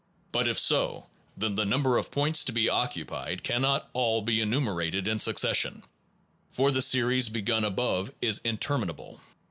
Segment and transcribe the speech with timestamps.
[0.31, 5.07] But if so, then the number of points to be occupied cannot all be enumerated
[5.07, 5.83] in succession,
[6.51, 9.19] for the series begun above is inter minable.